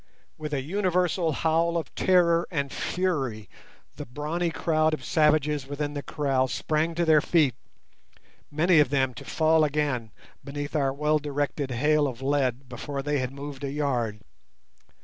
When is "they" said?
13.03-13.19